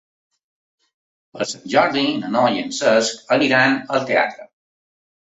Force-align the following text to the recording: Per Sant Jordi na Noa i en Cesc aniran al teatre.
Per 1.35 1.45
Sant 1.49 1.67
Jordi 1.73 2.05
na 2.21 2.31
Noa 2.35 2.53
i 2.55 2.61
en 2.61 2.73
Cesc 2.77 3.21
aniran 3.35 3.77
al 3.99 4.07
teatre. 4.13 4.49